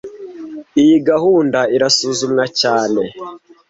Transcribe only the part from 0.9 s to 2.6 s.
gahunda irasuzumwa